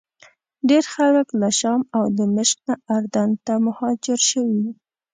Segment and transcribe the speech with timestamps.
[0.69, 4.63] ډېر خلک له شام او دمشق نه اردن ته مهاجر شوي.